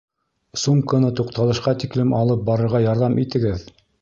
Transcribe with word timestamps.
Сумканы 0.61 1.11
туҡталышҡа 1.19 1.75
тиклем 1.85 2.17
алып 2.23 2.43
барырға 2.49 2.83
ярҙам 2.87 3.23
итегеҙ 3.27 3.71